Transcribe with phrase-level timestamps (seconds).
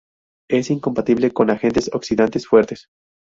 [0.49, 2.87] Es incompatible con agentes oxidantes fuertes.